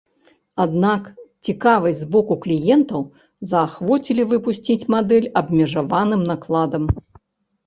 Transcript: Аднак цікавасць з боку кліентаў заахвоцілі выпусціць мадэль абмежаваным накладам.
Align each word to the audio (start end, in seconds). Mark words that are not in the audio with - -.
Аднак 0.63 1.09
цікавасць 1.49 1.99
з 1.99 2.07
боку 2.15 2.37
кліентаў 2.45 3.03
заахвоцілі 3.51 4.27
выпусціць 4.33 4.87
мадэль 4.95 5.29
абмежаваным 5.45 6.21
накладам. 6.33 6.83